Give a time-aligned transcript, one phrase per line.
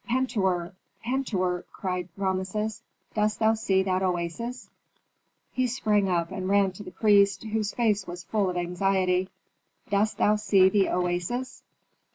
[0.09, 0.73] "Pentuer!
[1.03, 2.81] Pentuer!" cried Rameses.
[3.13, 4.71] "Dost thou see that oasis?"
[5.51, 9.29] He sprang up and ran to the priest, whose face was full of anxiety.
[9.91, 11.61] "Dost thou see the oasis?"